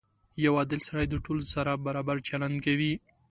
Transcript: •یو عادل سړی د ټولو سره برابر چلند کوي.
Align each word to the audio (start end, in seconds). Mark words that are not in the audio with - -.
•یو 0.43 0.53
عادل 0.59 0.79
سړی 0.87 1.05
د 1.09 1.15
ټولو 1.25 1.43
سره 1.53 1.81
برابر 1.85 2.17
چلند 2.27 2.55
کوي. 2.65 2.93